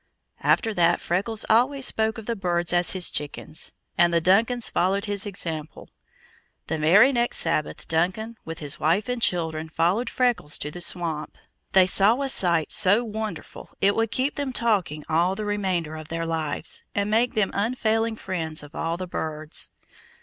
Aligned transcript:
After 0.41 0.73
that 0.73 0.99
Freckles 0.99 1.45
always 1.47 1.85
spoke 1.85 2.17
of 2.17 2.25
the 2.25 2.35
birds 2.35 2.73
as 2.73 2.93
his 2.93 3.11
chickens, 3.11 3.71
and 3.99 4.11
the 4.11 4.19
Duncans 4.19 4.67
followed 4.67 5.05
his 5.05 5.27
example. 5.27 5.91
The 6.65 6.79
very 6.79 7.11
next 7.13 7.37
Sabbath, 7.37 7.87
Duncan, 7.87 8.35
with 8.43 8.57
his 8.57 8.79
wife 8.79 9.07
and 9.07 9.21
children, 9.21 9.69
followed 9.69 10.09
Freckles 10.09 10.57
to 10.57 10.71
the 10.71 10.81
swamp. 10.81 11.37
They 11.73 11.85
saw 11.85 12.19
a 12.23 12.29
sight 12.29 12.71
so 12.71 13.03
wonderful 13.03 13.77
it 13.79 13.93
will 13.93 14.07
keep 14.07 14.37
them 14.37 14.51
talking 14.53 15.03
all 15.07 15.35
the 15.35 15.45
remainder 15.45 15.95
of 15.95 16.07
their 16.07 16.25
lives, 16.25 16.81
and 16.95 17.11
make 17.11 17.35
them 17.35 17.51
unfailing 17.53 18.15
friends 18.15 18.63
of 18.63 18.73
all 18.73 18.97
the 18.97 19.05
birds. 19.07 19.69